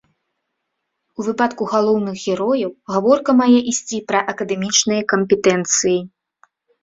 У 1.19 1.25
выпадку 1.27 1.67
галоўных 1.73 2.15
герояў 2.29 2.71
гаворка 2.93 3.31
мае 3.41 3.59
ісці 3.73 3.97
пра 4.09 4.19
акадэмічныя 4.35 5.01
кампетэнцыі. 5.13 5.97